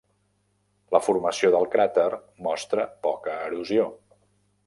[0.95, 2.07] La formació del cràter
[2.47, 3.87] mostra poca erosió.